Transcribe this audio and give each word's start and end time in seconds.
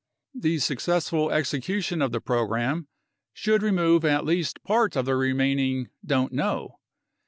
The 0.33 0.57
successful 0.57 1.29
execution 1.31 2.01
of 2.01 2.11
the 2.11 2.19
program 2.19 2.87
should 3.33 3.61
remove 3.61 4.03
at 4.03 4.25
least 4.25 4.63
part 4.63 4.95
of 4.95 5.05
the 5.05 5.15
remaining 5.15 5.89
"don't 6.03 6.33
know." 6.33 6.79